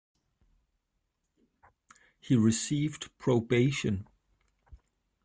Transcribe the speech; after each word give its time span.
He 2.19 2.35
received 2.35 3.15
probation. 3.19 4.07